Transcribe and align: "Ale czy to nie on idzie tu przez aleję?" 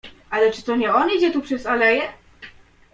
"Ale 0.31 0.51
czy 0.51 0.61
to 0.61 0.75
nie 0.75 0.93
on 0.93 1.09
idzie 1.17 1.31
tu 1.31 1.41
przez 1.41 1.65
aleję?" 1.65 2.01